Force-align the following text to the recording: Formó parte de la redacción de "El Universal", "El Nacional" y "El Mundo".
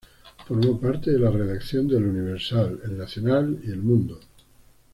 Formó 0.47 0.79
parte 0.79 1.11
de 1.11 1.19
la 1.19 1.29
redacción 1.29 1.87
de 1.87 1.97
"El 1.97 2.05
Universal", 2.05 2.79
"El 2.85 2.97
Nacional" 2.97 3.59
y 3.63 3.67
"El 3.69 3.83
Mundo". 3.83 4.19